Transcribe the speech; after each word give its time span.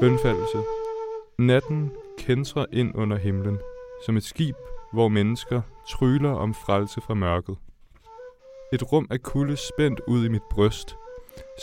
Bønfaldelse. 0.00 0.58
Natten 1.38 1.92
kentrer 2.18 2.66
ind 2.72 2.94
under 2.94 3.16
himlen, 3.16 3.58
som 4.06 4.16
et 4.16 4.24
skib, 4.24 4.54
hvor 4.92 5.08
mennesker 5.08 5.62
tryller 5.88 6.30
om 6.30 6.54
frelse 6.54 7.00
fra 7.00 7.14
mørket. 7.14 7.56
Et 8.72 8.92
rum 8.92 9.06
af 9.10 9.22
kulde 9.22 9.56
spændt 9.56 10.00
ud 10.08 10.24
i 10.24 10.28
mit 10.28 10.42
bryst, 10.50 10.96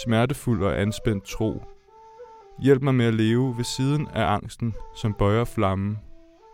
smertefuld 0.04 0.64
og 0.64 0.82
anspændt 0.82 1.24
tro. 1.24 1.64
Hjælp 2.64 2.82
mig 2.82 2.96
med 2.96 3.06
at 3.06 3.14
leve 3.14 3.58
ved 3.58 3.64
siden 3.64 4.08
af 4.08 4.26
angsten, 4.26 4.76
som 4.96 5.14
bøjer 5.14 5.44
flammen 5.44 5.98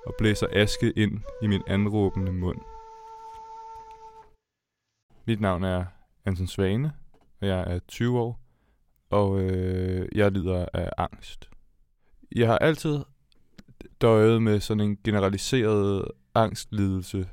og 0.05 0.13
blæser 0.17 0.47
aske 0.51 0.91
ind 0.91 1.21
i 1.41 1.47
min 1.47 1.61
anråbende 1.67 2.31
mund. 2.31 2.59
Mit 5.27 5.41
navn 5.41 5.63
er 5.63 5.85
Anton 6.25 6.47
Svane, 6.47 6.93
og 7.41 7.47
jeg 7.47 7.59
er 7.67 7.79
20 7.87 8.19
år, 8.19 8.39
og 9.09 9.41
øh, 9.41 10.07
jeg 10.15 10.31
lider 10.31 10.65
af 10.73 10.89
angst. 10.97 11.52
Jeg 12.35 12.47
har 12.47 12.57
altid 12.57 12.99
døjet 14.01 14.41
med 14.41 14.59
sådan 14.59 14.83
en 14.83 14.97
generaliseret 15.03 16.05
angstlidelse, 16.35 17.29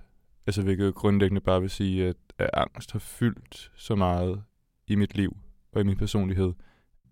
altså 0.46 0.62
hvilket 0.62 0.94
grundlæggende 0.94 1.40
bare 1.40 1.60
vil 1.60 1.70
sige, 1.70 2.06
at, 2.06 2.16
at 2.38 2.50
angst 2.54 2.92
har 2.92 2.98
fyldt 2.98 3.70
så 3.76 3.94
meget 3.94 4.42
i 4.86 4.94
mit 4.94 5.16
liv 5.16 5.36
og 5.72 5.80
i 5.80 5.84
min 5.84 5.96
personlighed. 5.96 6.52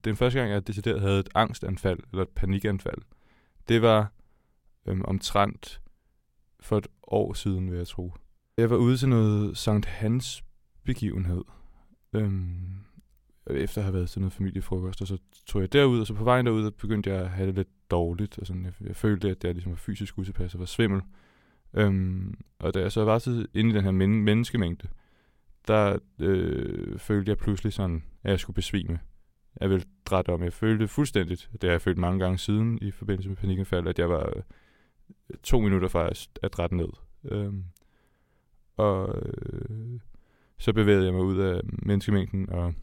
Den 0.05 0.17
første 0.17 0.39
gang, 0.39 0.53
jeg 0.53 0.67
decideret 0.67 1.01
havde 1.01 1.21
et 1.21 1.29
angstanfald, 1.35 1.99
eller 2.13 2.23
et 2.23 2.29
panikanfald, 2.29 3.03
det 3.69 3.83
var 3.83 4.13
øhm, 4.87 5.03
omtrent 5.05 5.81
for 6.61 6.79
et 6.79 6.87
år 7.03 7.33
siden, 7.33 7.71
vil 7.71 7.79
jeg 7.79 7.87
tro. 7.87 8.15
Jeg 8.57 8.71
var 8.71 8.77
ude 8.77 8.97
til 8.97 9.09
noget 9.09 9.57
Sankt 9.57 9.87
Hans 9.87 10.45
begivenhed. 10.85 11.45
Øhm, 12.13 12.79
efter 13.51 13.81
at 13.81 13.85
have 13.85 13.95
været 13.95 14.11
til 14.11 14.21
noget 14.21 14.33
familiefrokost, 14.33 15.01
og 15.01 15.07
så 15.07 15.19
tog 15.47 15.63
jeg 15.63 15.73
derud, 15.73 16.01
og 16.01 16.07
så 16.07 16.15
på 16.15 16.25
vejen 16.25 16.47
derud, 16.47 16.67
og 16.67 16.75
begyndte 16.75 17.11
jeg 17.11 17.21
at 17.21 17.31
have 17.31 17.47
det 17.47 17.55
lidt 17.55 17.69
dårligt, 17.91 18.39
og 18.39 18.47
sådan, 18.47 18.65
jeg, 18.65 18.73
jeg 18.81 18.97
følte, 18.97 19.31
at 19.31 19.45
jeg 19.45 19.53
ligesom 19.55 19.73
var 19.73 19.77
fysisk 19.77 20.19
utilpas 20.19 20.55
og 20.55 20.61
var 20.61 20.67
svimmel. 20.67 21.03
Øhm, 21.75 22.35
og 22.59 22.75
da 22.75 22.81
jeg 22.81 22.93
så 22.93 23.05
var 23.05 23.19
til 23.19 23.49
inde 23.55 23.71
i 23.71 23.75
den 23.75 23.85
her 23.85 23.91
men- 23.91 24.23
menneskemængde, 24.25 24.89
der 25.69 25.99
øh, 26.19 26.99
følte 26.99 27.31
jeg 27.31 27.39
pludselig 27.39 27.73
sådan, 27.73 28.03
at 28.23 28.31
jeg 28.31 28.41
skulle 28.41 28.55
besvime. 28.55 29.01
Jeg 29.61 29.71
ville 29.71 29.85
drætte 30.07 30.31
om. 30.31 30.43
Jeg 30.43 30.53
følte 30.53 30.89
fuldstændigt, 30.89 31.51
det 31.53 31.63
har 31.63 31.71
jeg 31.71 31.83
følt 31.83 31.99
mange 31.99 32.19
gange 32.21 32.39
siden 32.39 32.79
i 32.83 32.91
forbindelse 32.91 33.29
med 33.29 33.37
panikanfald, 33.37 33.89
at 33.89 33.99
jeg 33.99 34.11
var 34.11 34.33
øh, 34.37 34.43
to 35.43 35.61
minutter 35.61 35.89
fra 35.89 36.09
at, 36.09 36.29
at 36.43 36.53
drætte 36.53 36.77
ned. 36.77 36.89
Øhm, 37.25 37.65
og 38.77 39.23
øh, 39.23 40.01
så 40.59 40.73
bevægede 40.73 41.05
jeg 41.05 41.13
mig 41.13 41.23
ud 41.23 41.39
af 41.39 41.61
menneskemængden, 41.65 42.51
og 42.51 42.75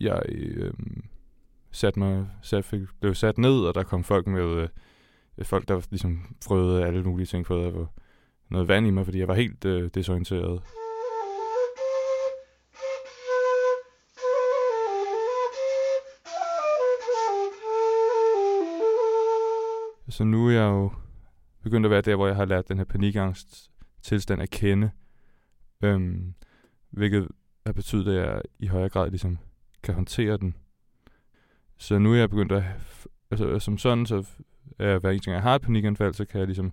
jeg 0.00 0.22
øh, 0.28 0.72
sat 1.78 1.96
mig, 1.96 2.26
sat, 2.42 2.64
fik, 2.64 2.80
blev 3.00 3.14
sat 3.14 3.38
ned, 3.38 3.60
og 3.60 3.74
der 3.74 3.82
kom 3.82 4.04
folk 4.04 4.26
med 4.26 4.42
øh, 4.42 4.68
øh 5.38 5.44
folk, 5.44 5.68
der 5.68 5.86
ligesom 5.90 6.36
frøede 6.44 6.84
alle 6.84 7.04
mulige 7.04 7.26
ting 7.26 7.46
for 7.46 7.66
at 7.66 7.72
få 7.72 7.88
noget 8.50 8.68
vand 8.68 8.86
i 8.86 8.90
mig, 8.90 9.04
fordi 9.04 9.18
jeg 9.18 9.28
var 9.28 9.34
helt 9.34 9.64
øh, 9.64 9.90
desorienteret. 9.94 10.62
Så 20.08 20.24
nu 20.24 20.46
er 20.46 20.52
jeg 20.52 20.68
jo 20.68 20.90
begyndt 21.62 21.86
at 21.86 21.90
være 21.90 22.00
der, 22.00 22.16
hvor 22.16 22.26
jeg 22.26 22.36
har 22.36 22.44
lært 22.44 22.68
den 22.68 22.78
her 22.78 22.84
panikangst 22.84 23.70
tilstand 24.02 24.42
at 24.42 24.50
kende. 24.50 24.90
Øhm, 25.82 26.34
hvilket 26.90 27.28
har 27.66 27.72
betydet, 27.72 28.08
at 28.08 28.26
jeg 28.26 28.42
i 28.58 28.66
højere 28.66 28.88
grad 28.88 29.10
ligesom 29.10 29.38
kan 29.82 29.94
håndtere 29.94 30.36
den. 30.36 30.54
Så 31.78 31.98
nu 31.98 32.12
er 32.12 32.16
jeg 32.16 32.30
begyndt 32.30 32.52
at, 32.52 32.64
altså 33.30 33.58
som 33.58 33.78
sådan, 33.78 34.06
så 34.06 34.26
er 34.78 34.98
hver 34.98 35.10
eneste 35.10 35.30
gang 35.30 35.34
jeg 35.34 35.42
har 35.42 35.54
et 35.54 35.62
panikanfald, 35.62 36.14
så 36.14 36.24
kan 36.24 36.38
jeg 36.38 36.46
ligesom, 36.46 36.72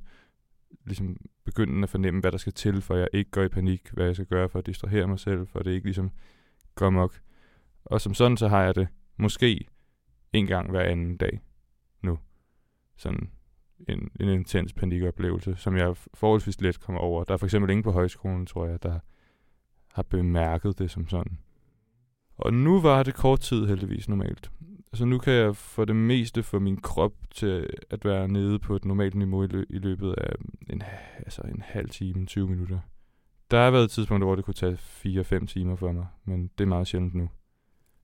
ligesom 0.85 1.17
begynde 1.45 1.83
at 1.83 1.89
fornemme, 1.89 2.21
hvad 2.21 2.31
der 2.31 2.37
skal 2.37 2.53
til, 2.53 2.81
for 2.81 2.95
jeg 2.95 3.07
ikke 3.13 3.31
går 3.31 3.41
i 3.41 3.49
panik, 3.49 3.89
hvad 3.93 4.05
jeg 4.05 4.15
skal 4.15 4.27
gøre 4.27 4.49
for 4.49 4.59
at 4.59 4.65
distrahere 4.65 5.07
mig 5.07 5.19
selv, 5.19 5.47
for 5.47 5.59
det 5.59 5.71
ikke 5.71 5.85
ligesom 5.85 6.11
går 6.75 6.89
mok. 6.89 7.19
Og 7.85 8.01
som 8.01 8.13
sådan, 8.13 8.37
så 8.37 8.47
har 8.47 8.63
jeg 8.63 8.75
det 8.75 8.87
måske 9.17 9.67
en 10.33 10.47
gang 10.47 10.69
hver 10.69 10.83
anden 10.83 11.17
dag 11.17 11.39
nu. 12.01 12.19
Sådan 12.97 13.29
en, 13.87 14.11
en 14.19 14.29
intens 14.29 14.73
panikoplevelse, 14.73 15.55
som 15.55 15.77
jeg 15.77 15.95
forholdsvis 16.13 16.61
let 16.61 16.79
kommer 16.79 17.01
over. 17.01 17.23
Der 17.23 17.33
er 17.33 17.37
for 17.37 17.45
eksempel 17.45 17.71
ingen 17.71 17.83
på 17.83 17.91
højskolen, 17.91 18.45
tror 18.45 18.65
jeg, 18.65 18.83
der 18.83 18.99
har 19.91 20.03
bemærket 20.03 20.79
det 20.79 20.91
som 20.91 21.07
sådan. 21.07 21.37
Og 22.37 22.53
nu 22.53 22.81
var 22.81 23.03
det 23.03 23.15
kort 23.15 23.39
tid 23.39 23.65
heldigvis 23.65 24.09
normalt. 24.09 24.51
Så 24.95 25.05
nu 25.05 25.17
kan 25.17 25.33
jeg 25.33 25.55
for 25.55 25.85
det 25.85 25.95
meste 25.95 26.43
få 26.43 26.59
min 26.59 26.77
krop 26.77 27.13
til 27.31 27.67
at 27.89 28.05
være 28.05 28.27
nede 28.27 28.59
på 28.59 28.75
et 28.75 28.85
normalt 28.85 29.15
niveau 29.15 29.43
i, 29.43 29.47
lø- 29.47 29.65
i 29.69 29.77
løbet 29.77 30.15
af 30.17 30.35
en, 30.69 30.83
altså 31.17 31.41
en 31.41 31.61
halv 31.65 31.89
time, 31.89 32.25
20 32.25 32.47
minutter. 32.47 32.79
Der 33.51 33.63
har 33.63 33.71
været 33.71 33.91
tidspunkter, 33.91 34.25
hvor 34.25 34.35
det 34.35 34.45
kunne 34.45 34.53
tage 34.53 34.77
4-5 35.41 35.45
timer 35.45 35.75
for 35.75 35.91
mig, 35.91 36.05
men 36.25 36.49
det 36.57 36.63
er 36.63 36.67
meget 36.67 36.87
sjældent 36.87 37.15
nu. 37.15 37.29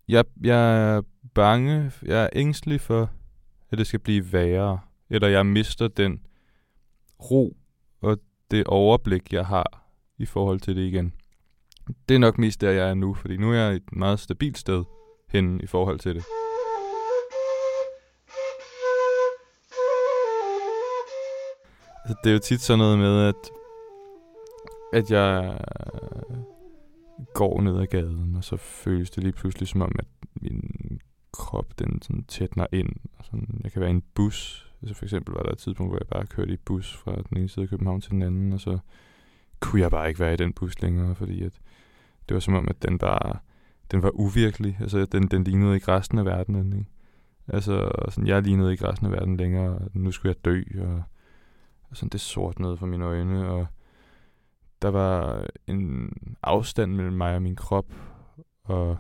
Jeg, 0.08 0.26
jeg 0.44 0.96
er 0.96 1.02
bange, 1.34 1.92
jeg 2.04 2.24
er 2.24 2.30
ængstelig 2.34 2.82
for, 2.82 3.12
at 3.70 3.78
det 3.78 3.88
skal 3.88 4.00
blive 4.00 4.34
værre, 4.34 4.80
eller 5.10 5.28
jeg 5.28 5.46
mister 5.46 5.88
den 5.88 6.22
ro 7.32 7.58
og 8.02 8.18
det 8.52 8.68
overblik, 8.68 9.34
jeg 9.34 9.46
har 9.46 9.94
i 10.18 10.26
forhold 10.26 10.60
til 10.60 10.76
det 10.76 10.82
igen. 10.82 11.14
Det 12.10 12.16
er 12.16 12.20
nok 12.20 12.38
mest 12.38 12.62
der, 12.62 12.72
jeg 12.72 12.90
er 12.90 12.94
nu, 12.94 13.14
fordi 13.14 13.38
nu 13.38 13.52
er 13.52 13.56
jeg 13.56 13.76
et 13.76 13.92
meget 13.94 14.20
stabilt 14.20 14.58
sted 14.58 14.84
hen 15.30 15.62
i 15.62 15.68
forhold 15.68 16.00
til 16.00 16.16
det. 16.16 16.24
Altså, 22.04 22.18
det 22.24 22.30
er 22.30 22.34
jo 22.34 22.40
tit 22.40 22.62
sådan 22.62 22.80
noget 22.80 22.98
med, 22.98 23.28
at, 23.28 23.52
at 24.94 25.12
jeg 25.12 25.60
går 27.34 27.62
ned 27.62 27.80
ad 27.82 27.86
gaden, 27.86 28.36
og 28.36 28.44
så 28.44 28.58
føles 28.58 29.10
det 29.10 29.24
lige 29.24 29.34
pludselig 29.34 29.68
som 29.68 29.82
om, 29.82 29.92
at 30.00 30.06
min 30.42 31.00
krop 31.32 31.80
den 31.80 32.02
sådan 32.02 32.24
tætner 32.24 32.66
ind. 32.72 32.90
Og 33.18 33.26
sådan, 33.26 33.60
jeg 33.64 33.72
kan 33.72 33.80
være 33.80 33.90
i 33.90 33.94
en 33.94 34.04
bus. 34.16 34.72
Altså 34.82 34.96
for 34.96 35.06
eksempel 35.06 35.34
var 35.34 35.44
der 35.44 35.52
et 35.52 35.58
tidspunkt, 35.58 35.92
hvor 35.92 36.00
jeg 36.02 36.08
bare 36.08 36.26
kørte 36.26 36.54
i 36.54 36.58
bus 36.58 36.98
fra 36.98 37.16
den 37.16 37.38
ene 37.38 37.50
side 37.50 37.64
af 37.64 37.70
København 37.70 38.02
til 38.02 38.12
den 38.12 38.22
anden, 38.22 38.54
og 38.54 38.60
så 38.60 38.78
kunne 39.60 39.82
jeg 39.82 39.92
bare 39.92 40.08
ikke 40.08 40.20
være 40.20 40.34
i 40.34 40.38
den 40.38 40.54
bus 40.54 40.82
længere, 40.82 41.16
fordi 41.16 41.44
at 41.44 41.54
det 42.30 42.34
var 42.34 42.40
som 42.40 42.54
om, 42.54 42.68
at 42.70 42.84
den 42.84 42.98
bare, 42.98 43.40
den 43.92 44.04
var 44.04 44.12
uvirkelig. 44.14 44.78
Altså, 44.82 45.06
den, 45.06 45.28
den 45.28 45.44
lignede 45.44 45.76
ikke 45.76 45.92
resten 45.92 46.20
af 46.20 46.26
verden. 46.26 46.74
Ikke? 46.74 46.90
Altså, 47.48 47.92
sådan, 48.10 48.28
jeg 48.28 48.42
lignede 48.42 48.72
ikke 48.72 48.88
resten 48.88 49.08
af 49.08 49.12
verden 49.12 49.38
længere, 49.38 49.78
og 49.78 49.90
nu 49.94 50.12
skulle 50.12 50.36
jeg 50.36 50.46
dø, 50.46 50.64
og, 50.82 51.04
og 51.92 51.98
sådan, 51.98 52.10
det 52.10 52.22
sort 52.22 52.60
noget 52.60 52.80
for 52.80 52.86
mine 52.86 53.06
øjne, 53.06 53.50
og 53.50 53.68
der 54.82 54.90
var 54.90 55.46
en 55.68 56.14
afstand 56.44 56.96
mellem 56.96 57.14
mig 57.14 57.36
og 57.36 57.42
min 57.42 57.56
krop, 57.56 57.94
og 58.64 58.98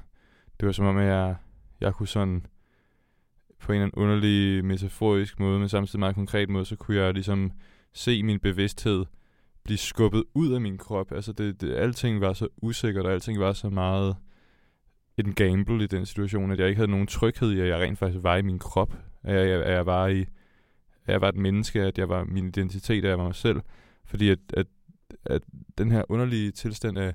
det 0.60 0.66
var 0.66 0.72
som 0.72 0.86
om, 0.86 0.98
at 0.98 1.08
jeg, 1.08 1.36
jeg 1.82 1.94
kunne 1.94 2.08
sådan, 2.08 2.46
på 3.60 3.72
en 3.72 3.76
eller 3.76 3.86
anden 3.86 4.02
underlig 4.02 4.66
metaforisk 4.66 5.40
måde, 5.40 5.60
men 5.60 5.70
samtidig 5.70 6.00
meget 6.00 6.16
konkret 6.16 6.50
måde, 6.50 6.66
så 6.66 6.76
kunne 6.76 6.98
jeg 6.98 7.14
ligesom 7.14 7.52
se 7.94 8.24
min 8.24 8.40
bevidsthed 8.40 9.06
blive 9.64 9.78
skubbet 9.78 10.24
ud 10.34 10.54
af 10.54 10.62
min 10.62 10.78
krop. 10.78 11.12
Altså, 11.12 11.34
det, 11.34 11.62
det, 11.62 11.74
alting 11.74 12.22
var 12.22 12.34
så 12.34 12.48
usikkert, 12.62 13.06
og 13.06 13.12
alting 13.12 13.40
var 13.40 13.54
så 13.54 13.70
meget 13.70 14.16
en 15.18 15.34
gamble 15.34 15.84
i 15.84 15.88
den 15.88 16.06
situation, 16.06 16.52
at 16.52 16.60
jeg 16.60 16.68
ikke 16.68 16.80
havde 16.80 16.92
nogen 16.92 17.08
tryghed 17.08 17.52
i, 17.52 17.60
at 17.60 17.68
jeg 17.68 17.80
rent 17.80 18.00
faktisk 18.00 18.24
var 18.24 18.36
i 18.36 18.42
min 18.42 18.60
krop. 18.60 18.94
At 19.24 19.36
jeg, 19.36 19.64
at 19.64 19.74
jeg 19.74 19.86
var 19.86 20.08
i 20.08 20.26
jeg 21.08 21.22
var 21.22 21.30
et 21.30 21.36
menneske, 21.36 21.82
at 21.82 21.98
jeg 21.98 22.10
var 22.10 22.24
min 22.24 22.48
identitet, 22.48 23.06
at 23.06 23.10
jeg 23.10 23.18
var 23.18 23.24
mig 23.24 23.36
selv. 23.36 23.62
Fordi 24.06 24.30
at, 24.30 24.40
at, 24.54 24.68
at 25.26 25.42
den 25.78 25.92
her 25.92 26.04
underlige 26.10 26.52
tilstand 26.52 26.98
af 26.98 27.14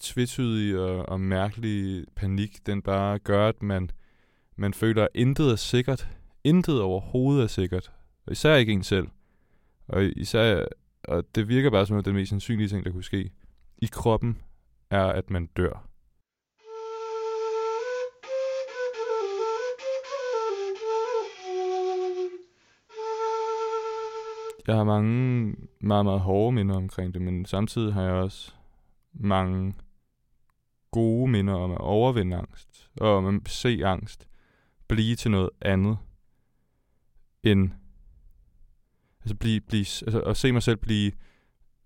tvetydig 0.00 0.78
og, 0.78 1.08
og 1.08 1.20
mærkelig 1.20 2.06
panik, 2.16 2.66
den 2.66 2.82
bare 2.82 3.18
gør, 3.18 3.48
at 3.48 3.62
man, 3.62 3.90
man 4.56 4.74
føler, 4.74 5.02
at 5.02 5.08
intet 5.14 5.52
er 5.52 5.56
sikkert. 5.56 6.08
Intet 6.44 6.80
overhovedet 6.80 7.42
er 7.42 7.46
sikkert. 7.46 7.92
Og 8.26 8.32
især 8.32 8.56
ikke 8.56 8.72
en 8.72 8.82
selv. 8.82 9.06
Og 9.88 10.04
især 10.04 10.66
og 11.04 11.24
det 11.34 11.48
virker 11.48 11.70
bare 11.70 11.86
som, 11.86 11.96
at 11.96 12.04
den 12.04 12.14
mest 12.14 12.30
sandsynlige 12.30 12.68
ting, 12.68 12.84
der 12.84 12.90
kunne 12.90 13.04
ske 13.04 13.30
i 13.78 13.88
kroppen, 13.92 14.38
er, 14.90 15.04
at 15.04 15.30
man 15.30 15.46
dør. 15.46 15.88
Jeg 24.66 24.76
har 24.76 24.84
mange 24.84 25.54
meget, 25.80 26.04
meget 26.04 26.20
hårde 26.20 26.54
minder 26.54 26.76
omkring 26.76 27.14
det, 27.14 27.22
men 27.22 27.44
samtidig 27.44 27.94
har 27.94 28.02
jeg 28.02 28.12
også 28.12 28.52
mange 29.12 29.74
gode 30.90 31.30
minder 31.30 31.54
om 31.54 31.70
at 31.70 31.78
overvinde 31.78 32.36
angst, 32.36 32.90
og 33.00 33.16
om 33.16 33.26
at 33.26 33.48
se 33.48 33.80
angst 33.84 34.28
blive 34.88 35.16
til 35.16 35.30
noget 35.30 35.50
andet 35.60 35.98
end 37.42 37.70
altså 39.20 39.36
blive, 39.36 39.60
blive, 39.60 39.86
altså 40.02 40.20
at 40.20 40.36
se 40.36 40.52
mig 40.52 40.62
selv 40.62 40.76
blive 40.76 41.12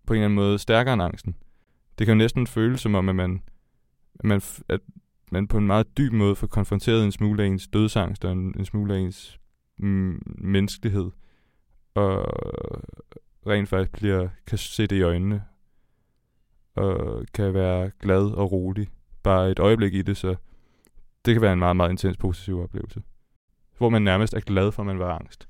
på 0.06 0.12
en 0.12 0.18
eller 0.18 0.24
anden 0.24 0.34
måde 0.34 0.58
stærkere 0.58 0.94
end 0.94 1.02
angsten. 1.02 1.36
Det 1.98 2.06
kan 2.06 2.14
jo 2.14 2.18
næsten 2.18 2.46
føles 2.46 2.80
som 2.80 2.94
om, 2.94 3.08
at 3.08 3.14
man, 3.14 3.42
at 4.20 4.24
man 4.24 4.40
at 4.68 4.80
man 5.32 5.48
på 5.48 5.58
en 5.58 5.66
meget 5.66 5.98
dyb 5.98 6.12
måde 6.12 6.36
får 6.36 6.46
konfronteret 6.46 7.04
en 7.04 7.12
smule 7.12 7.42
af 7.42 7.46
ens 7.46 7.68
dødsangst 7.68 8.24
og 8.24 8.32
en, 8.32 8.54
en 8.58 8.64
smule 8.64 8.94
af 8.94 8.98
ens 8.98 9.40
mm, 9.76 10.22
menneskelighed. 10.38 11.10
Og 11.96 12.26
rent 13.46 13.68
faktisk 13.68 13.92
bliver, 13.92 14.28
kan 14.46 14.58
se 14.58 14.86
det 14.86 14.96
i 14.96 15.02
øjnene. 15.02 15.44
Og 16.74 17.24
kan 17.34 17.54
være 17.54 17.90
glad 18.00 18.30
og 18.30 18.52
rolig. 18.52 18.88
Bare 19.22 19.50
et 19.50 19.58
øjeblik 19.58 19.94
i 19.94 20.02
det, 20.02 20.16
så 20.16 20.34
det 21.24 21.34
kan 21.34 21.42
være 21.42 21.52
en 21.52 21.58
meget, 21.58 21.76
meget 21.76 21.90
intens 21.90 22.16
positiv 22.16 22.62
oplevelse. 22.62 23.02
Hvor 23.78 23.88
man 23.88 24.02
nærmest 24.02 24.34
er 24.34 24.40
glad 24.40 24.72
for, 24.72 24.82
at 24.82 24.86
man 24.86 24.98
var 24.98 25.18
angst. 25.18 25.48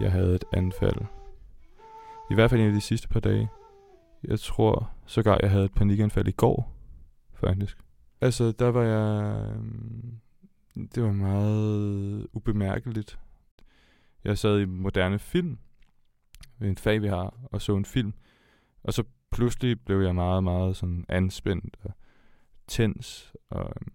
Jeg 0.00 0.12
havde 0.12 0.34
et 0.34 0.44
anfald. 0.52 1.00
I 2.30 2.34
hvert 2.34 2.50
fald 2.50 2.60
en 2.60 2.66
af 2.66 2.72
de 2.72 2.80
sidste 2.80 3.08
par 3.08 3.20
dage. 3.20 3.48
Jeg 4.24 4.40
tror 4.40 4.90
sågar, 5.06 5.38
jeg 5.42 5.50
havde 5.50 5.64
et 5.64 5.74
panikanfald 5.74 6.28
i 6.28 6.32
går, 6.32 6.72
faktisk. 7.34 7.78
Altså, 8.20 8.52
der 8.52 8.68
var 8.68 8.82
jeg... 8.82 9.36
Øhm, 9.50 10.20
det 10.76 11.02
var 11.02 11.12
meget 11.12 12.26
ubemærkeligt. 12.32 13.18
Jeg 14.24 14.38
sad 14.38 14.60
i 14.60 14.64
moderne 14.64 15.18
film, 15.18 15.58
ved 16.58 16.68
en 16.68 16.76
fag, 16.76 17.02
vi 17.02 17.08
har, 17.08 17.38
og 17.52 17.62
så 17.62 17.76
en 17.76 17.84
film. 17.84 18.14
Og 18.82 18.92
så 18.92 19.04
pludselig 19.30 19.80
blev 19.80 20.00
jeg 20.00 20.14
meget, 20.14 20.44
meget 20.44 20.76
sådan 20.76 21.04
anspændt 21.08 21.76
og 21.84 21.90
tens, 22.68 23.32
og 23.50 23.64
øhm, 23.64 23.92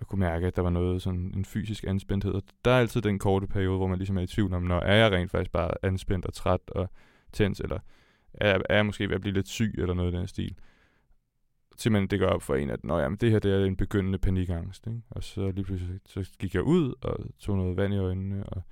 og 0.00 0.06
kunne 0.06 0.20
mærke, 0.20 0.46
at 0.46 0.56
der 0.56 0.62
var 0.62 0.70
noget 0.70 1.02
sådan 1.02 1.32
en 1.36 1.44
fysisk 1.44 1.84
anspændthed. 1.84 2.32
Og 2.32 2.42
der 2.64 2.70
er 2.70 2.78
altid 2.78 3.02
den 3.02 3.18
korte 3.18 3.46
periode, 3.46 3.76
hvor 3.76 3.86
man 3.86 3.98
ligesom 3.98 4.18
er 4.18 4.22
i 4.22 4.26
tvivl 4.26 4.54
om, 4.54 4.62
når 4.62 4.80
er 4.80 4.94
jeg 4.94 5.12
rent 5.12 5.30
faktisk 5.30 5.52
bare 5.52 5.70
anspændt 5.82 6.26
og 6.26 6.34
træt 6.34 6.60
og 6.68 6.90
tens, 7.32 7.60
eller 7.60 7.78
er, 8.34 8.58
er 8.68 8.74
jeg 8.74 8.86
måske 8.86 9.08
ved 9.08 9.14
at 9.14 9.20
blive 9.20 9.34
lidt 9.34 9.48
syg, 9.48 9.74
eller 9.78 9.94
noget 9.94 10.14
i 10.14 10.16
den 10.16 10.28
stil. 10.28 10.56
Til 11.76 11.92
man 11.92 12.06
det 12.06 12.20
går 12.20 12.26
op 12.26 12.42
for 12.42 12.54
en, 12.54 12.70
at 12.70 12.84
Nå, 12.84 12.98
jamen, 12.98 13.18
det 13.18 13.30
her 13.30 13.38
det 13.38 13.52
er 13.52 13.64
en 13.64 13.76
begyndende 13.76 14.18
panikangst. 14.18 14.86
Ikke? 14.86 15.00
Og 15.10 15.24
så 15.24 15.50
lige 15.50 15.64
pludselig 15.64 16.00
så 16.06 16.30
gik 16.38 16.54
jeg 16.54 16.62
ud 16.62 16.94
og 17.00 17.18
tog 17.38 17.56
noget 17.56 17.76
vand 17.76 17.94
i 17.94 17.98
øjnene, 17.98 18.46
og, 18.46 18.62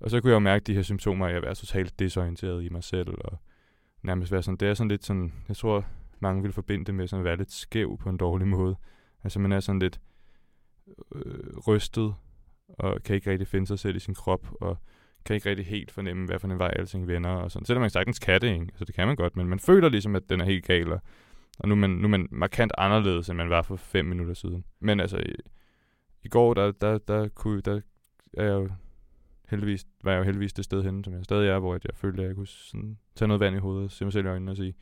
og 0.00 0.10
så 0.10 0.20
kunne 0.20 0.30
jeg 0.30 0.34
jo 0.34 0.40
mærke 0.40 0.64
de 0.64 0.74
her 0.74 0.82
symptomer, 0.82 1.26
at 1.26 1.34
jeg 1.34 1.42
var 1.42 1.54
totalt 1.54 1.98
desorienteret 1.98 2.64
i 2.64 2.68
mig 2.68 2.84
selv, 2.84 3.08
og 3.24 3.38
nærmest 4.02 4.32
være 4.32 4.42
sådan, 4.42 4.56
det 4.56 4.68
er 4.68 4.74
sådan 4.74 4.88
lidt 4.88 5.04
sådan, 5.04 5.32
jeg 5.48 5.56
tror, 5.56 5.84
mange 6.20 6.42
vil 6.42 6.52
forbinde 6.52 6.84
det 6.84 6.94
med 6.94 7.06
sådan 7.06 7.20
at 7.20 7.24
være 7.24 7.36
lidt 7.36 7.52
skæv 7.52 7.98
på 7.98 8.08
en 8.08 8.16
dårlig 8.16 8.48
måde. 8.48 8.76
Altså 9.24 9.38
man 9.40 9.52
er 9.52 9.60
sådan 9.60 9.78
lidt 9.78 10.00
øh, 11.14 11.58
rystet, 11.66 12.14
og 12.68 13.02
kan 13.02 13.16
ikke 13.16 13.30
rigtig 13.30 13.48
finde 13.48 13.66
sig 13.66 13.78
selv 13.78 13.96
i 13.96 13.98
sin 13.98 14.14
krop, 14.14 14.46
og 14.60 14.78
kan 15.24 15.36
ikke 15.36 15.50
rigtig 15.50 15.66
helt 15.66 15.90
fornemme, 15.90 16.26
hvad 16.26 16.38
for 16.38 16.48
en 16.48 16.58
vej 16.58 16.72
alting 16.76 17.08
vender, 17.08 17.30
og 17.30 17.50
sådan. 17.50 17.66
Selvom 17.66 17.80
man 17.80 17.90
sagtens 17.90 18.18
kan 18.18 18.40
det, 18.40 18.52
ikke? 18.52 18.66
Altså, 18.68 18.84
det 18.84 18.94
kan 18.94 19.06
man 19.06 19.16
godt, 19.16 19.36
men 19.36 19.48
man 19.48 19.58
føler 19.58 19.88
ligesom, 19.88 20.16
at 20.16 20.22
den 20.28 20.40
er 20.40 20.44
helt 20.44 20.64
gal, 20.64 20.92
og, 20.92 21.00
og 21.58 21.68
nu, 21.68 21.74
er 21.74 21.78
man, 21.78 21.90
nu 21.90 22.04
er 22.04 22.08
man 22.08 22.28
markant 22.30 22.72
anderledes, 22.78 23.28
end 23.28 23.36
man 23.36 23.50
var 23.50 23.62
for 23.62 23.76
fem 23.76 24.04
minutter 24.04 24.34
siden. 24.34 24.64
Men 24.80 25.00
altså, 25.00 25.18
i, 25.18 25.34
i 26.22 26.28
går, 26.28 26.54
der, 26.54 26.72
der, 26.72 26.98
der, 26.98 27.28
kunne, 27.28 27.60
der 27.60 27.80
er 28.32 28.44
jeg 28.44 28.52
jo 28.52 28.70
heldigvis, 29.48 29.86
var 30.04 30.12
jeg 30.12 30.18
jo 30.18 30.24
heldigvis 30.24 30.52
det 30.52 30.64
sted 30.64 30.82
henne, 30.82 31.04
som 31.04 31.14
jeg 31.14 31.24
stadig 31.24 31.48
er, 31.48 31.58
hvor 31.58 31.74
jeg 31.74 31.94
følte, 31.94 32.22
at 32.22 32.28
jeg 32.28 32.36
kunne 32.36 32.46
sådan, 32.46 32.98
tage 33.14 33.28
noget 33.28 33.40
vand 33.40 33.56
i 33.56 33.58
hovedet, 33.58 33.92
se 33.92 34.04
mig 34.04 34.12
selv 34.12 34.26
i 34.26 34.28
øjnene 34.28 34.50
og 34.50 34.56
sige, 34.56 34.74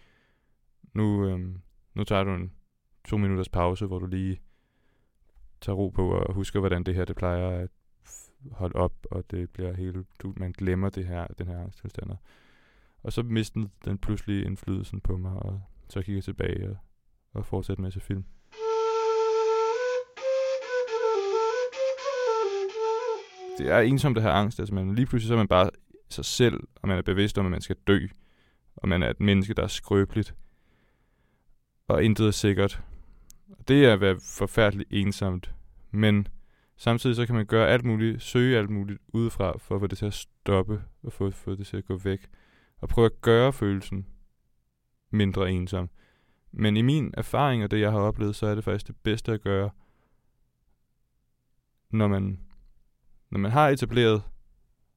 nu, 0.94 1.26
øhm, 1.28 1.60
nu 1.94 2.04
tager 2.04 2.24
du 2.24 2.34
en 2.34 2.52
to 3.04 3.16
minutters 3.16 3.48
pause, 3.48 3.86
hvor 3.86 3.98
du 3.98 4.06
lige 4.06 4.40
tager 5.60 5.76
ro 5.76 5.88
på 5.88 6.10
og 6.10 6.34
husker, 6.34 6.60
hvordan 6.60 6.84
det 6.84 6.94
her 6.94 7.04
det 7.04 7.16
plejer 7.16 7.48
at 7.48 7.70
holde 8.50 8.76
op, 8.76 9.06
og 9.10 9.30
det 9.30 9.50
bliver 9.50 9.72
helt, 9.72 10.06
du, 10.18 10.34
man 10.36 10.52
glemmer 10.52 10.90
det 10.90 11.06
her, 11.06 11.26
den 11.26 11.46
her 11.46 11.58
angsttilstand. 11.58 12.10
Og 13.02 13.12
så 13.12 13.22
mistede 13.22 13.68
den 13.84 13.98
pludselig 13.98 14.46
indflydelsen 14.46 15.00
på 15.00 15.16
mig, 15.16 15.32
og 15.32 15.60
så 15.92 16.02
gik 16.02 16.14
jeg 16.14 16.24
tilbage 16.24 16.70
og, 16.70 16.76
og 17.34 17.46
fortsætte 17.46 17.82
med 17.82 17.86
at 17.86 17.92
se 17.92 18.00
film. 18.00 18.24
Det 23.58 23.70
er 23.70 23.78
ensomt 23.78 24.16
at 24.16 24.22
have 24.22 24.34
angst, 24.34 24.60
altså 24.60 24.74
man, 24.74 24.94
lige 24.94 25.06
pludselig 25.06 25.28
så 25.28 25.34
er 25.34 25.38
man 25.38 25.48
bare 25.48 25.70
sig 26.08 26.24
selv, 26.24 26.60
og 26.74 26.88
man 26.88 26.98
er 26.98 27.02
bevidst 27.02 27.38
om, 27.38 27.46
at 27.46 27.50
man 27.50 27.60
skal 27.60 27.76
dø, 27.86 28.06
og 28.76 28.88
man 28.88 29.02
er 29.02 29.10
et 29.10 29.20
menneske, 29.20 29.54
der 29.54 29.62
er 29.62 29.66
skrøbeligt, 29.66 30.34
og 31.88 32.04
intet 32.04 32.26
er 32.26 32.30
sikkert. 32.30 32.82
Det 33.68 33.84
er 33.84 33.92
at 33.92 34.00
være 34.00 34.18
forfærdeligt 34.20 34.88
ensomt, 34.92 35.54
men 35.90 36.28
samtidig 36.76 37.16
så 37.16 37.26
kan 37.26 37.34
man 37.34 37.46
gøre 37.46 37.68
alt 37.68 37.84
muligt, 37.84 38.22
søge 38.22 38.58
alt 38.58 38.70
muligt 38.70 38.98
udefra, 39.08 39.58
for 39.58 39.74
at 39.74 39.80
få 39.80 39.86
det 39.86 39.98
til 39.98 40.06
at 40.06 40.14
stoppe, 40.14 40.82
og 41.02 41.12
få, 41.12 41.30
få 41.30 41.54
det 41.54 41.66
til 41.66 41.76
at 41.76 41.84
gå 41.84 41.96
væk, 41.96 42.26
og 42.80 42.88
prøve 42.88 43.06
at 43.06 43.20
gøre 43.20 43.52
følelsen 43.52 44.06
mindre 45.12 45.50
ensom. 45.50 45.90
Men 46.52 46.76
i 46.76 46.82
min 46.82 47.14
erfaring 47.16 47.64
og 47.64 47.70
det, 47.70 47.80
jeg 47.80 47.92
har 47.92 47.98
oplevet, 47.98 48.36
så 48.36 48.46
er 48.46 48.54
det 48.54 48.64
faktisk 48.64 48.86
det 48.86 48.96
bedste 49.02 49.32
at 49.32 49.42
gøre, 49.42 49.70
når 51.90 52.08
man, 52.08 52.40
når 53.30 53.38
man 53.38 53.50
har 53.50 53.68
etableret 53.68 54.22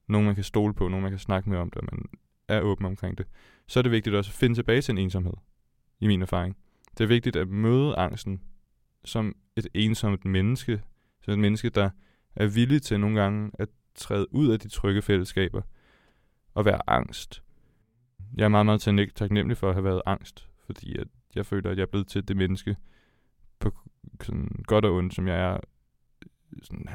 nogen, 0.06 0.26
man 0.26 0.34
kan 0.34 0.44
stole 0.44 0.74
på, 0.74 0.88
nogen, 0.88 1.02
man 1.02 1.12
kan 1.12 1.18
snakke 1.18 1.50
med 1.50 1.58
om 1.58 1.70
det, 1.70 1.78
og 1.78 1.88
man 1.92 2.04
er 2.48 2.60
åben 2.60 2.86
omkring 2.86 3.18
det, 3.18 3.26
så 3.66 3.80
er 3.80 3.82
det 3.82 3.92
vigtigt 3.92 4.16
også 4.16 4.30
at 4.30 4.34
finde 4.34 4.54
tilbage 4.54 4.82
til 4.82 4.92
en 4.92 4.98
ensomhed, 4.98 5.34
i 6.00 6.06
min 6.06 6.22
erfaring. 6.22 6.56
Det 6.98 7.04
er 7.04 7.08
vigtigt 7.08 7.36
at 7.36 7.48
møde 7.48 7.96
angsten 7.96 8.42
som 9.04 9.36
et 9.56 9.68
ensomt 9.74 10.24
menneske, 10.24 10.82
som 11.22 11.32
et 11.32 11.38
menneske, 11.38 11.70
der 11.70 11.90
er 12.36 12.46
villig 12.46 12.82
til 12.82 13.00
nogle 13.00 13.20
gange 13.20 13.50
at 13.54 13.68
træde 13.94 14.34
ud 14.34 14.50
af 14.50 14.60
de 14.60 14.68
trygge 14.68 15.02
fællesskaber 15.02 15.62
og 16.54 16.64
være 16.64 16.80
angst. 16.86 17.42
Jeg 18.34 18.44
er 18.44 18.48
meget, 18.48 18.66
meget 18.66 19.10
taknemmelig 19.14 19.56
for 19.56 19.68
at 19.68 19.74
have 19.74 19.84
været 19.84 20.02
angst, 20.06 20.48
fordi 20.66 20.98
at 20.98 21.08
jeg 21.34 21.46
føler, 21.46 21.70
at 21.70 21.76
jeg 21.76 21.82
er 21.82 21.86
blevet 21.86 22.08
til 22.08 22.28
det 22.28 22.36
menneske 22.36 22.76
på 23.58 23.72
sådan 24.22 24.64
godt 24.66 24.84
og 24.84 24.94
ondt, 24.94 25.14
som 25.14 25.28
jeg 25.28 25.40
er 25.40 25.58
sådan 26.62 26.86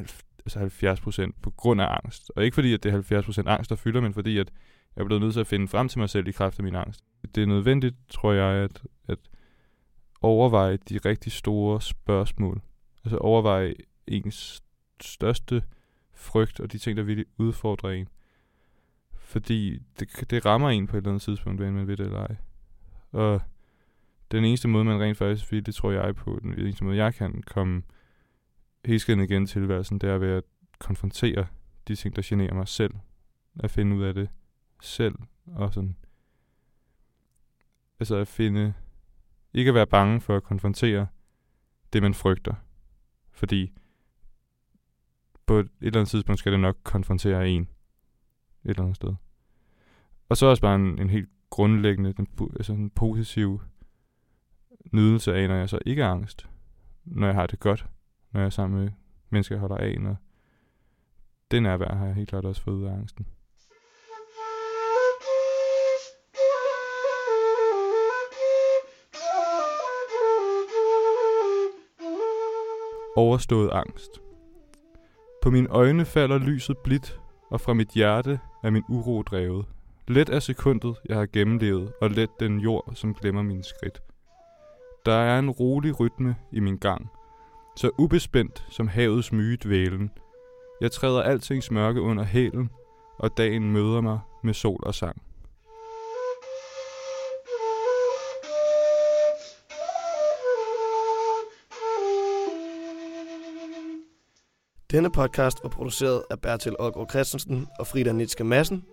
altså 0.46 0.60
70 0.60 1.02
procent 1.02 1.42
på 1.42 1.52
grund 1.52 1.82
af 1.82 2.00
angst. 2.04 2.32
Og 2.36 2.46
ikke 2.46 2.56
fordi, 2.56 2.74
at 2.74 2.84
det 2.84 2.90
er 2.90 2.94
70 2.94 3.26
procent 3.26 3.48
angst, 3.48 3.70
der 3.70 3.76
fylder, 3.76 4.02
men 4.02 4.14
fordi, 4.14 4.38
at 4.38 4.52
jeg 4.96 5.02
er 5.02 5.06
blevet 5.06 5.22
nødt 5.22 5.34
til 5.34 5.40
at 5.40 5.48
finde 5.48 5.68
frem 5.68 5.88
til 5.88 6.00
mig 6.00 6.10
selv 6.10 6.28
i 6.28 6.32
kraft 6.32 6.60
af 6.60 6.64
min 6.64 6.76
angst. 6.76 7.04
Det 7.36 7.44
er 7.44 7.48
nødvendigt, 7.48 7.96
tror 8.10 8.34
jeg, 8.34 8.64
at, 8.64 8.84
at 9.08 9.20
overveje 10.22 10.78
de 10.78 10.98
rigtig 10.98 11.32
store 11.32 11.82
spørgsmål. 11.82 12.62
Altså 13.06 13.18
overveje 13.18 13.74
ens 14.08 14.64
største 15.02 15.64
frygt 16.14 16.60
og 16.60 16.72
de 16.72 16.78
ting, 16.78 16.98
der 16.98 17.04
vil 17.04 17.26
udfordre 17.38 17.98
en. 17.98 18.08
Fordi 19.32 19.80
det, 20.00 20.30
det 20.30 20.46
rammer 20.46 20.70
en 20.70 20.88
på 20.88 20.98
et 20.98 21.02
eller 21.02 21.10
andet 21.10 21.22
tidspunkt, 21.22 21.60
hvad 21.60 21.72
man 21.72 21.88
ved 21.88 21.98
det 21.98 22.06
eller 22.06 22.20
ej. 22.20 22.36
Og 23.12 23.42
den 24.32 24.46
eneste 24.46 24.68
måde, 24.68 24.84
man 24.84 25.02
rent 25.02 25.18
faktisk 25.18 25.52
vil, 25.52 25.66
det 25.66 25.76
tror 25.76 25.92
jeg 25.92 26.16
på, 26.16 26.40
den 26.42 26.60
eneste 26.60 26.84
måde, 26.84 26.98
jeg 26.98 27.16
kan 27.16 27.44
komme 27.44 27.84
helt 28.86 29.10
igen 29.10 29.46
til 29.46 29.48
tilværelsen, 29.48 30.00
det 30.00 30.10
er 30.10 30.18
ved 30.18 30.30
at 30.30 30.44
konfrontere 30.80 31.48
de 31.88 31.96
ting, 31.96 32.16
der 32.16 32.22
generer 32.26 32.54
mig 32.54 32.68
selv. 32.68 32.94
At 33.60 33.72
finde 33.72 33.96
ud 33.96 34.04
af 34.04 34.14
det 34.14 34.30
selv. 34.82 35.16
Og 35.46 35.74
sådan, 35.74 35.96
altså 38.00 38.16
at 38.16 38.28
finde 38.28 38.74
ikke 39.54 39.70
at 39.70 39.76
være 39.76 39.88
bange 39.88 40.22
for 40.22 40.36
at 40.36 40.44
konfrontere 40.44 41.08
det, 41.94 42.02
man 42.02 42.14
frygter. 42.14 42.54
Fordi 43.32 43.74
på 45.46 45.60
et 45.60 45.70
eller 45.82 46.00
andet 46.00 46.10
tidspunkt 46.10 46.40
skal 46.40 46.52
det 46.52 46.60
nok 46.60 46.78
konfrontere 46.84 47.50
en 47.50 47.68
et 48.64 48.70
eller 48.70 48.84
andet 48.84 48.96
sted. 48.96 49.16
Og 50.32 50.38
så 50.38 50.46
også 50.46 50.62
bare 50.62 50.76
en, 50.76 51.02
en 51.02 51.10
helt 51.10 51.30
grundlæggende, 51.50 52.14
den, 52.14 52.28
altså 52.56 52.74
en 52.74 52.90
positiv 52.90 53.62
nydelse 54.92 55.36
af, 55.36 55.48
når 55.48 55.56
jeg 55.56 55.70
så 55.70 55.80
ikke 55.86 56.02
er 56.02 56.08
angst. 56.08 56.50
Når 57.06 57.28
jeg 57.28 57.36
har 57.36 57.48
det 57.48 57.60
godt. 57.60 57.86
Når 58.32 58.40
jeg 58.40 58.46
er 58.46 58.50
sammen 58.50 58.80
med 58.80 58.92
mennesker, 59.30 59.56
jeg 59.56 59.60
holder 59.60 59.78
af. 59.78 59.98
Når 60.00 60.16
det 61.52 61.64
nærvær 61.64 61.96
har 61.96 62.06
jeg 62.06 62.16
helt 62.16 62.30
klart 62.30 62.46
også 62.46 62.62
fået 62.62 62.76
ud 62.76 62.86
af 62.86 62.94
angsten. 62.94 63.26
overstået 73.16 73.70
angst. 73.72 74.22
På 75.42 75.50
mine 75.50 75.68
øjne 75.68 76.06
falder 76.06 76.38
lyset 76.38 76.78
blidt, 76.78 77.20
og 77.50 77.62
fra 77.62 77.74
mit 77.74 77.90
hjerte 77.90 78.40
er 78.64 78.70
min 78.70 78.84
uro 78.90 79.22
drevet. 79.22 79.66
Let 80.08 80.30
er 80.30 80.40
sekundet, 80.40 80.96
jeg 81.10 81.18
har 81.18 81.26
gennemlevet, 81.26 81.94
og 82.02 82.10
let 82.10 82.30
den 82.40 82.60
jord, 82.60 82.92
som 82.96 83.14
glemmer 83.14 83.42
mine 83.42 83.64
skridt. 83.64 84.02
Der 85.06 85.14
er 85.14 85.40
en 85.40 85.50
rolig 85.50 86.00
rytme 86.00 86.36
i 86.52 86.60
min 86.60 86.78
gang, 86.78 87.08
så 87.76 87.92
ubespændt 87.98 88.66
som 88.70 88.88
havets 88.88 89.32
myge 89.32 89.58
dvælen. 89.64 90.12
Jeg 90.82 90.92
træder 90.92 91.22
altings 91.22 91.72
mørke 91.72 92.02
under 92.02 92.24
hælen, 92.24 92.70
og 93.18 93.38
dagen 93.38 93.72
møder 93.72 94.02
mig 94.02 94.20
med 94.44 94.54
sol 94.54 94.80
og 94.84 94.96
sang. 94.96 95.22
Denne 104.92 105.12
podcast 105.12 105.58
var 105.64 105.70
produceret 105.70 106.24
af 106.30 106.40
Bertil 106.40 106.76
Ågaard 106.80 107.10
Christensen 107.10 107.68
og 107.80 107.88
Frida 107.88 108.12
Nitske 108.12 108.44
Madsen. 108.44 108.86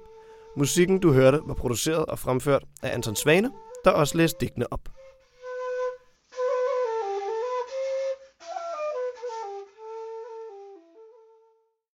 Musikken, 0.58 0.98
du 0.98 1.12
hørte, 1.12 1.40
var 1.46 1.54
produceret 1.54 2.06
og 2.06 2.18
fremført 2.18 2.64
af 2.82 2.94
Anton 2.94 3.16
Svane. 3.16 3.50
der 3.84 3.90
også 3.90 4.16
læste 4.16 4.38
digtene 4.40 4.72
op. 4.72 4.97